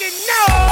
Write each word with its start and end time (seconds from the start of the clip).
fucking 0.00 0.26
know. 0.26 0.69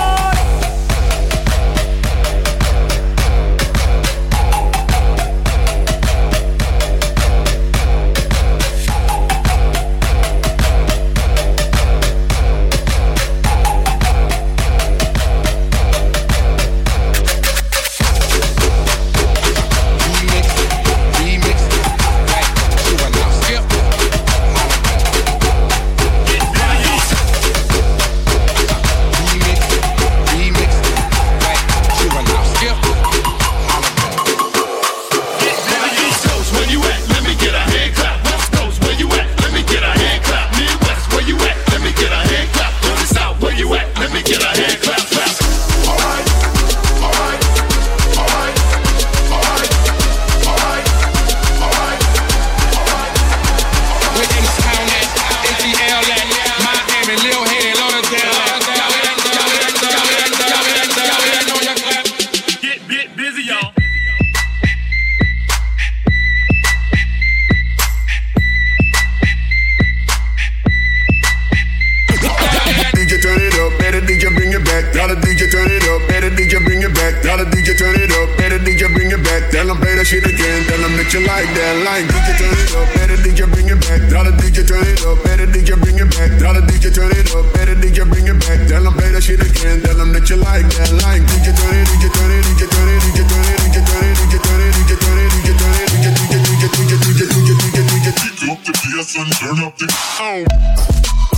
listen, 99.09 99.31
turn 99.33 99.65
up 99.65 99.77
the 99.79 99.89
sound. 99.91 101.38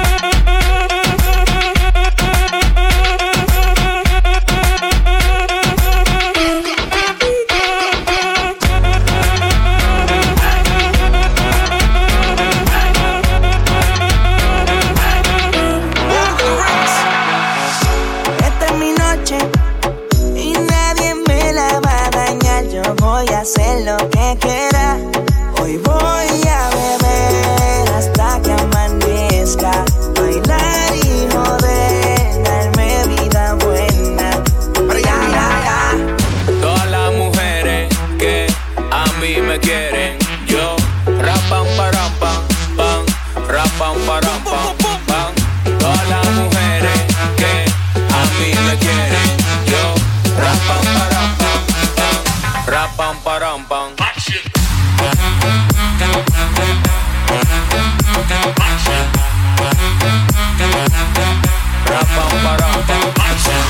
Ba 52.81 52.89
bum 52.97 53.15
ba 53.23 53.37
Action. 53.37 54.41
Action. 58.57 59.05
Ba 61.85 62.01
bum. 62.15 63.60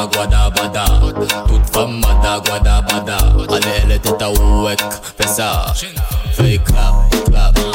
mada 0.00 0.06
guada 0.06 0.50
bada 0.50 0.84
Toute 1.46 1.70
femme 1.72 2.00
mada 2.00 2.40
guada 2.40 2.80
bada 2.82 3.18
Allez 3.50 3.82
elle 3.84 3.92
était 3.92 4.22
à 4.22 4.30
ouek 4.30 4.80
Fais 5.18 5.26
ça 5.26 5.72
Fais 6.32 6.58
clap 6.58 6.94
clap 7.26 7.69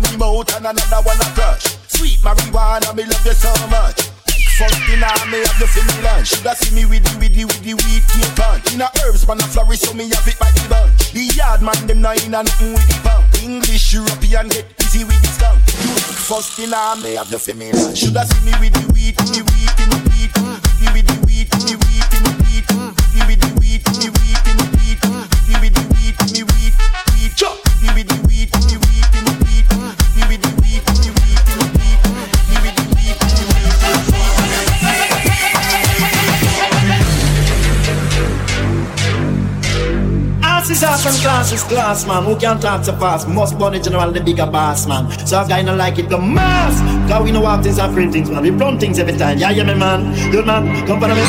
me 0.00 0.16
mouth 0.16 0.50
and 0.56 0.66
another 0.66 1.00
one 1.02 1.18
a 1.18 1.28
crush. 1.34 1.76
Sweet 1.88 2.18
marijuana, 2.20 2.94
me 2.94 3.04
love 3.04 3.26
you 3.26 3.34
so 3.34 3.52
much. 3.68 4.08
Funky 4.58 4.98
now, 4.98 5.14
me 5.30 5.38
have 5.38 5.60
you 5.60 5.70
feeling 5.70 6.02
lunch. 6.02 6.34
Shoulda 6.34 6.54
see 6.56 6.74
me 6.74 6.84
with 6.84 7.04
the 7.06 7.14
with 7.22 7.34
the 7.34 7.44
with 7.46 7.62
the 7.62 7.74
weed 7.78 8.02
cake 8.10 8.42
on. 8.42 8.58
Inna 8.74 8.90
herbs 9.06 9.22
man 9.26 9.38
a 9.38 9.46
flourish, 9.46 9.86
so 9.86 9.94
me 9.94 10.10
have 10.10 10.26
it 10.26 10.38
by 10.38 10.50
the 10.50 10.66
bunch. 10.68 11.12
The 11.12 11.30
yard 11.38 11.62
man 11.62 11.86
them 11.86 12.02
not 12.02 12.18
inna 12.24 12.42
nothing 12.42 12.74
with 12.74 12.88
the 12.90 12.98
punk. 13.06 13.22
English 13.38 13.94
European 13.94 14.48
get 14.48 14.66
busy 14.76 15.04
with 15.04 15.20
the 15.22 15.30
skunk. 15.30 15.62
Funky 16.26 16.66
now, 16.66 16.96
me 16.96 17.14
have 17.14 17.30
you 17.30 17.38
feeling 17.38 17.70
lunch. 17.70 17.98
Shoulda 18.02 18.26
see 18.26 18.42
me 18.44 18.52
with 18.58 18.74
the 18.74 18.84
weed, 18.92 19.14
with 19.14 19.30
the 19.30 19.42
weed, 19.46 19.70
with 19.78 19.90
the 19.94 20.00
weed. 20.10 20.47
and 41.08 41.22
class 41.22 41.52
is 41.52 41.62
class, 41.64 42.06
man. 42.06 42.24
Who 42.24 42.36
can't 42.36 42.60
talk 42.60 42.84
so 42.84 42.92
fast? 42.96 43.28
Must 43.28 43.58
burn 43.58 43.72
the 43.72 43.80
general, 43.80 44.12
the 44.12 44.20
bigger 44.20 44.46
boss, 44.46 44.86
man. 44.86 45.08
So 45.26 45.40
if 45.40 45.48
guy 45.48 45.62
not 45.62 45.78
like 45.78 45.98
it, 45.98 46.08
the 46.08 46.18
mass. 46.18 46.76
Cause 47.08 47.24
we 47.24 47.32
know 47.32 47.40
what 47.40 47.62
things 47.62 47.78
are 47.78 47.90
free 47.92 48.10
things, 48.10 48.30
man. 48.30 48.42
We 48.42 48.50
plumb 48.50 48.78
things 48.78 48.98
every 48.98 49.16
time. 49.16 49.38
Yeah, 49.38 49.50
yeah, 49.50 49.64
my 49.64 49.74
man. 49.74 50.12
Good 50.30 50.46
man, 50.46 50.68
come 50.86 51.00
for 51.00 51.08
me. 51.08 51.24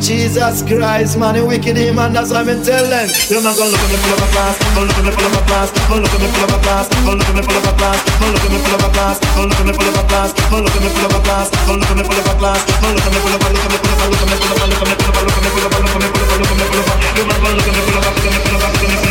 Jesus 0.00 0.62
Christ, 0.68 1.18
man. 1.18 1.34
You 1.36 1.46
wicked 1.46 1.76
him, 1.76 1.96
man. 1.96 2.12
That's 2.12 2.30
what 2.30 2.44
I'm 2.44 2.60
telling. 2.62 3.08
You 3.32 3.40
man, 3.40 3.54
go 3.56 3.64
look 3.64 3.80
at 3.80 3.88
me, 3.88 3.96
pull 4.04 4.12
up 4.12 4.20
a 4.20 4.28
class. 4.32 4.54
Go 4.76 4.80
look 4.84 4.96
at 4.96 5.04
me, 5.06 5.12
pull 5.16 5.24
up 5.24 5.36
a 5.36 5.40
class. 5.48 5.68
Go 5.88 5.94
look 5.96 6.12
at 6.12 6.20
me, 6.20 6.28
pull 6.28 6.44
up 6.44 6.52
a 6.52 6.58
class. 6.60 6.84
Go 7.06 7.12
look 7.16 7.28
at 7.28 7.34
me, 7.36 7.42
pull 7.46 7.56
up 7.56 7.64
a 7.64 7.78
class. 7.80 8.06
Go 8.16 8.28
look 8.28 8.36
at 8.36 8.52
me, 8.52 8.60
pull 8.60 8.76
up 8.76 8.84
a 8.84 8.90
class. 8.92 9.16
Go 9.16 9.42
look 9.46 9.56
at 9.56 9.64
me, 9.64 9.72
pull 9.72 9.88
up 9.88 9.96
a 9.96 10.10
class. 10.10 10.30
Go 10.46 10.56
look 10.56 10.76
at 10.76 10.76
me, 10.76 10.92
pull 10.92 11.06
up 11.06 11.16
a 11.16 11.20
class. 11.24 11.48
Go 11.56 11.72
look 11.72 11.88
at 11.88 11.96
me, 11.96 12.02
pull 12.04 12.20
up 12.20 12.26
a 12.26 12.34
class. 12.36 12.60
Go 12.66 12.88
look 12.92 13.06
at 13.06 13.12
me, 13.12 13.20
pull 13.24 13.32
up 13.32 13.40
a 13.40 13.48
look 13.48 13.64
at 13.64 13.72
me, 13.72 13.78
pull 13.80 13.92
up 13.92 14.00
a 14.00 14.06
look 14.06 14.20
at 14.20 14.28
me, 14.28 14.36
pull 14.36 14.52
up 14.52 14.56
a 14.56 14.56
look 14.56 14.56
at 14.56 14.56
me, 14.56 14.56
pull 14.56 14.56
up 14.56 14.64
a 14.66 14.74
look 14.76 14.76
at 14.76 14.84
me, 14.86 14.96
pull 14.96 15.16
up 15.16 15.16
a 15.16 15.24
look 15.24 15.36
at 15.36 15.42
me, 15.42 15.52
pull 15.52 15.64
up 15.64 15.72
a 15.72 15.76
look 15.76 15.96
at 15.96 16.16
look 16.36 16.46
at 16.46 16.56
me, 16.56 16.66
pull 16.66 16.80
up 16.80 16.86
a 16.86 16.92
look 16.96 16.96
at 16.96 17.04
look 17.16 17.16
at 17.16 17.16
me, 17.16 17.16
pull 17.16 17.16
up 17.16 17.36
a 17.36 17.50
look 17.50 17.64
at 17.64 17.64
look 17.64 17.66
at 17.66 17.74
me, 17.76 17.82
pull 17.86 18.56
up 18.56 18.74
a 18.74 18.86
look 18.86 19.05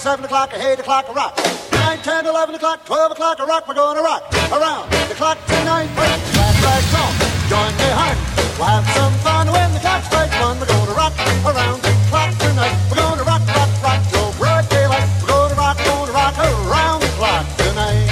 seven 0.00 0.24
o'clock, 0.24 0.52
eight 0.54 0.80
o'clock, 0.80 1.08
a 1.08 1.12
rock. 1.12 1.38
Nine, 1.72 1.98
ten, 1.98 2.26
eleven 2.26 2.54
o'clock, 2.54 2.84
twelve 2.84 3.12
o'clock, 3.12 3.38
a 3.38 3.44
rock. 3.44 3.68
We're 3.68 3.74
gonna 3.74 4.02
rock 4.02 4.22
around 4.50 4.89
clock 5.20 5.36
tonight. 5.44 5.92
Glad 5.92 6.16
flag 6.64 6.82
song, 6.88 7.12
join 7.52 7.72
me 7.76 7.88
heart. 7.92 8.16
We'll 8.56 8.72
have 8.72 8.88
some 8.96 9.12
fun 9.20 9.52
when 9.52 9.68
the 9.76 9.80
clock 9.84 10.02
strikes 10.08 10.32
one. 10.40 10.56
We're 10.56 10.64
gonna 10.64 10.96
rock 10.96 11.12
around 11.44 11.84
the 11.84 11.92
clock 12.08 12.32
tonight. 12.40 12.72
We're 12.88 13.04
gonna 13.04 13.28
rock, 13.28 13.44
rock, 13.52 13.68
rock 13.84 14.00
till 14.08 14.32
broad 14.40 14.64
daylight. 14.72 15.04
We're 15.20 15.28
gonna 15.28 15.60
rock, 15.60 15.76
gonna 15.84 16.16
rock 16.16 16.36
around 16.40 17.04
the 17.04 17.12
clock 17.20 17.44
tonight. 17.60 18.08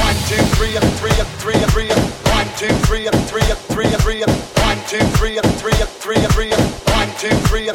One, 0.00 0.16
two, 0.32 0.40
three, 0.56 0.72
three, 0.96 1.16
three, 1.44 1.60
three. 1.76 1.92
One, 2.32 2.48
two, 2.56 2.72
three, 2.88 3.04
three, 3.28 3.48
three, 3.76 3.92
three. 4.00 4.24
One, 4.64 4.80
two, 4.88 5.04
three, 5.20 5.36
three, 5.60 5.76
three, 6.00 6.24
three. 6.32 6.52
One, 6.96 7.10
two, 7.20 7.36
three. 7.52 7.68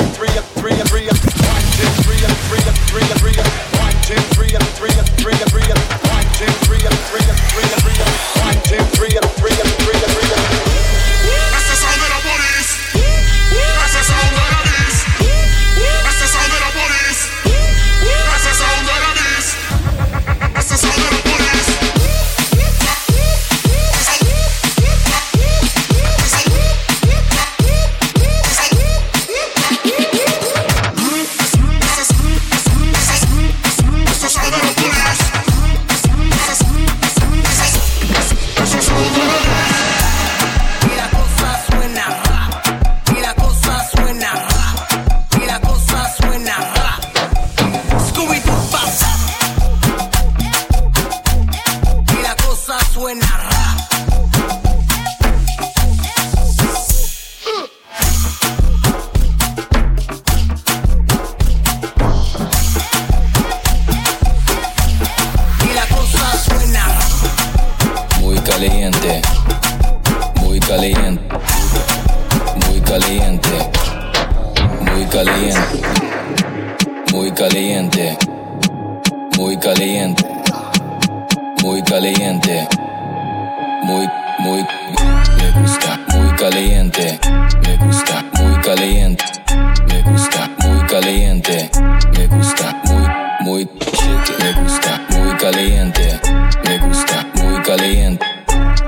caliente, 91.02 91.70
me 92.16 92.28
gusta 92.28 92.80
muy, 92.86 93.08
muy 93.40 93.66
chique, 93.92 94.36
me 94.40 94.54
gusta 94.62 95.02
muy 95.10 95.36
caliente, 95.38 96.20
me 96.64 96.78
gusta 96.78 97.26
muy 97.34 97.62
caliente, 97.64 98.26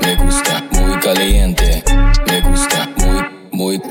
me 0.01 0.15
gusta 0.15 0.63
muy 0.72 1.00
caliente, 1.00 1.84
me 2.27 2.41
gusta 2.41 2.88
muy, 2.98 3.25
muy 3.51 3.82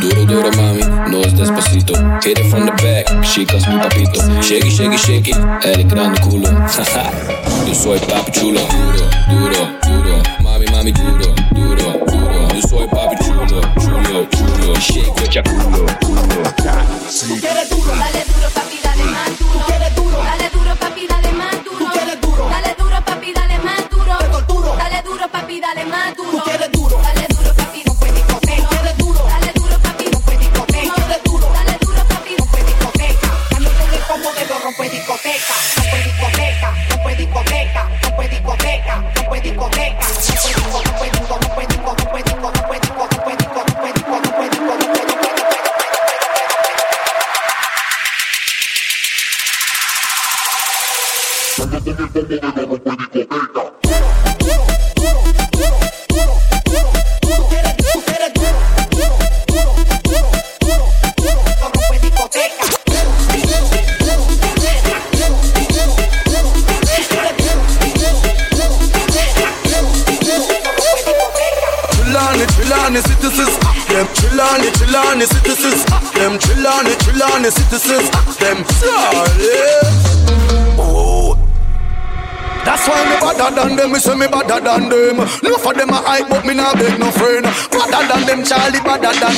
duro, 0.00 0.24
duro 0.24 0.50
mami, 0.56 0.80
no 1.10 1.20
es 1.20 1.36
despacito, 1.36 1.94
hit 2.24 2.38
it 2.38 2.46
from 2.50 2.66
the 2.66 2.72
back, 2.82 3.06
chicas 3.22 3.66
mi 3.68 3.78
papito, 3.78 4.20
shake 4.42 4.66
it, 4.66 4.72
shake 4.72 4.92
it, 4.92 5.00
shake 5.00 5.28
it, 5.28 5.36
el 5.64 5.84
gran 5.84 6.16
culo, 6.16 6.48
yo 7.68 7.74
soy 7.74 8.00
papi 8.00 8.32
chulo, 8.32 8.60
duro, 8.66 9.06
duro, 9.30 9.68
duro, 9.86 10.22
mami, 10.42 10.66
mami, 10.72 10.90
duro, 10.92 11.34
duro, 11.52 11.92
duro, 12.06 12.48
yo 12.52 12.68
soy 12.68 12.88
papi 12.88 13.16
chulo, 13.24 13.60
chulo, 13.78 14.26
chulo, 14.28 14.74
shake 14.80 15.24
it, 15.24 15.30
ya 15.30 15.42
culo, 15.44 15.86
culo, 16.00 16.20
Get 17.38 17.56
it 17.56 17.69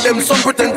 them 0.03 0.21
some 0.21 0.37
pretend 0.39 0.72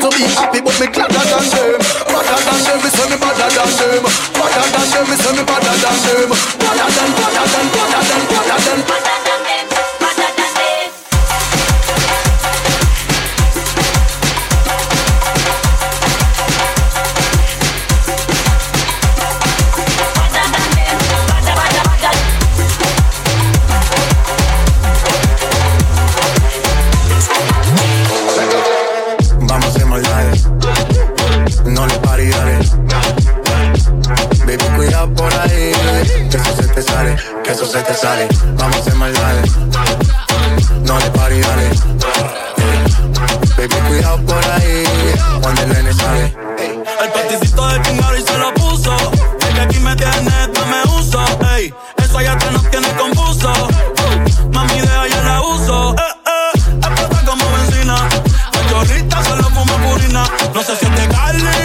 Yeah. 61.37 61.64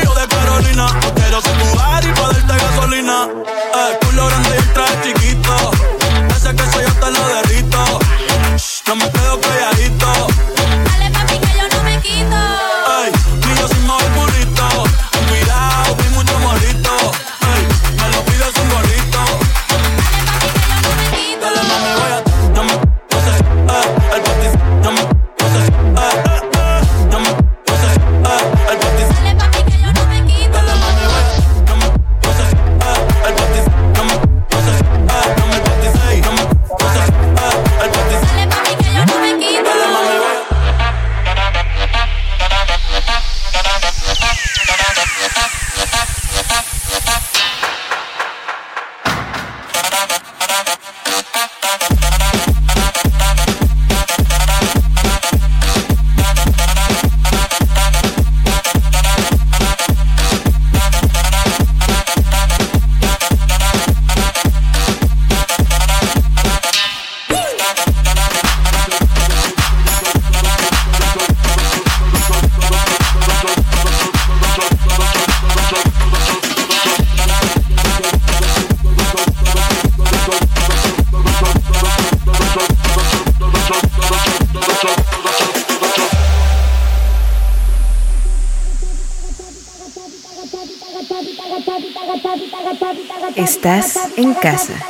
casa. 94.40 94.89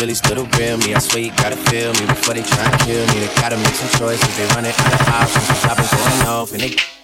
really 0.00 0.14
still 0.14 0.44
the 0.44 0.58
real 0.58 0.76
me. 0.78 0.94
I 0.94 0.98
swear 0.98 1.22
you 1.24 1.30
gotta 1.36 1.56
feel 1.56 1.92
me 1.94 2.06
before 2.06 2.34
they 2.34 2.42
try 2.42 2.70
to 2.70 2.84
kill 2.84 3.06
me. 3.14 3.20
They 3.20 3.34
gotta 3.40 3.56
make 3.56 3.74
some 3.74 3.88
choices. 3.98 4.36
They 4.36 4.46
running 4.54 4.72
out 4.72 5.00
of 5.00 5.08
options. 5.08 5.64
I've 5.64 5.76
been 5.76 5.86
going 5.90 6.28
off 6.28 6.52
and 6.52 6.60
they. 6.60 6.95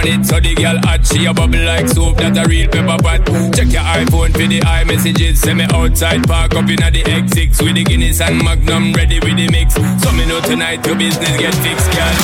Scotch 0.00 0.04
bonnet 0.04 0.26
so 0.26 0.40
the 0.40 0.54
girl 0.54 0.78
hot 0.84 1.06
she 1.06 1.26
a 1.26 1.32
bubble 1.32 1.64
like 1.64 1.88
soup 1.88 2.16
that 2.16 2.36
a 2.36 2.48
real 2.48 2.68
pepper 2.68 3.02
pot. 3.02 3.26
Check 3.54 3.72
your 3.72 3.82
iPhone 3.82 4.32
for 4.32 4.46
the 4.46 4.60
iMessages 4.60 5.36
send 5.36 5.58
me 5.58 5.66
outside 5.72 6.26
park 6.26 6.54
up 6.54 6.68
inna 6.68 6.90
the 6.90 7.02
X6 7.02 7.62
with 7.62 7.74
the 7.76 7.84
Guinness 7.84 8.20
and 8.20 8.42
Magnum 8.42 8.92
ready 8.92 9.20
with 9.20 9.36
the 9.36 9.48
mix. 9.50 9.74
So 9.74 10.12
me 10.12 10.26
know 10.26 10.40
tonight 10.40 10.86
your 10.86 10.96
business 10.96 11.36
get 11.38 11.54
fixed 11.60 11.90
girl. 11.92 12.16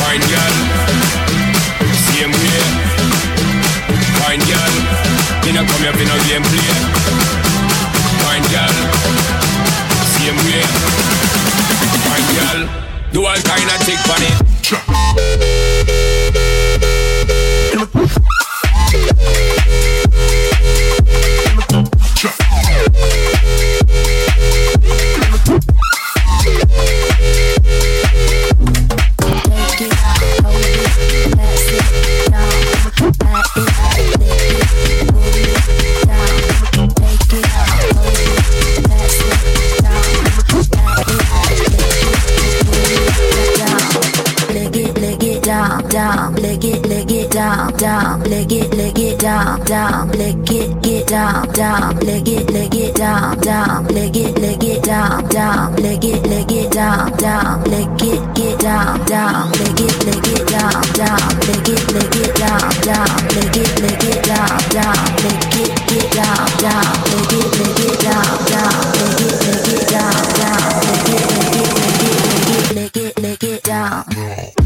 Fine 0.00 0.24
girl. 0.30 0.54
Same 2.12 2.32
way. 2.32 2.62
Fine 4.20 4.42
girl. 4.46 4.74
Me 5.44 5.52
no 5.52 5.62
come 5.64 5.82
here 5.82 5.92
for 5.92 6.06
no 6.06 6.16
game 6.26 6.42
play 6.42 6.72
fine 8.26 8.46
girl. 8.50 8.76
Same 10.16 10.38
way. 10.48 10.64
My 12.08 12.20
girl. 12.34 12.60
Do 13.12 13.24
all 13.24 13.36
kind 13.36 13.70
of 13.70 13.78
chick 13.86 14.00
funny. 14.04 14.32
Down, 47.46 48.22
leg 48.24 48.52
it, 48.52 48.74
leg 48.74 48.98
it 48.98 49.20
down, 49.20 49.62
down, 49.64 50.10
leg 50.12 50.50
it, 50.50 50.82
get 50.82 51.06
down, 51.06 51.46
down, 51.52 51.96
leg 52.00 52.28
it, 52.28 52.50
leg 52.50 52.74
it 52.74 52.94
down, 52.96 53.38
down, 53.40 53.86
leg 53.86 54.16
it, 54.16 54.38
leg 54.40 54.64
it 54.64 54.82
down, 54.82 55.28
down, 55.28 55.76
leg 55.76 56.04
it, 56.04 56.26
leg 56.26 56.52
it 56.52 56.72
down, 56.72 57.12
down, 57.18 57.62
leg 57.64 58.02
it, 58.02 58.34
get 58.34 58.58
down, 58.58 59.04
down, 59.06 59.50
leg 59.52 59.80
it, 59.80 60.06
leg 60.06 60.26
it 60.26 60.48
down, 60.48 60.82
down, 60.94 61.38
leg 61.46 61.68
it, 61.68 61.92
leg 61.94 62.16
it 62.16 62.34
down, 62.34 62.70
down, 62.82 63.06
leg 63.36 63.56
it, 63.62 63.80
leg 63.82 64.04
it 64.04 64.24
down, 64.24 64.58
down, 64.74 64.96
leg 65.22 65.54
it, 65.62 65.74
get 65.86 66.06
down, 66.18 66.46
down, 66.58 66.86
leg 67.06 67.32
it, 67.38 67.50
leg 67.58 67.80
it 67.86 68.00
down, 68.02 68.34
down, 68.50 68.82
leg 68.98 69.22
it, 69.22 69.46
leg 69.46 69.70
it 69.70 69.88
down, 69.88 70.26
down, 70.36 70.66
leg 70.82 71.10
it, 71.14 71.30
leg 71.36 71.46
it, 71.46 71.76
leg 71.76 72.02
it, 72.02 72.56
leg 72.74 72.96
it, 72.96 73.22
leg 73.22 73.44
it 73.44 73.62
down, 73.62 74.04
leg 74.06 74.24
it 74.24 74.56
down. 74.56 74.65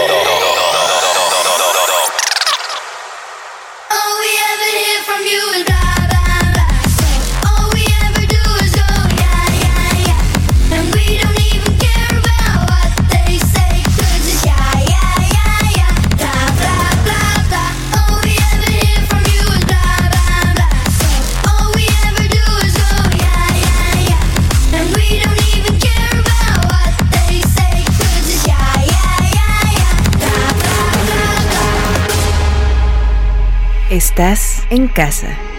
Estás 34.11 34.67
en 34.69 34.89
casa. 34.89 35.50